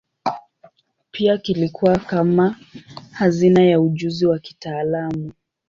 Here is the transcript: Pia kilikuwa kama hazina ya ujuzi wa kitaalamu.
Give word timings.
Pia 1.11 1.37
kilikuwa 1.37 1.97
kama 1.99 2.55
hazina 3.11 3.63
ya 3.63 3.81
ujuzi 3.81 4.25
wa 4.25 4.39
kitaalamu. 4.39 5.31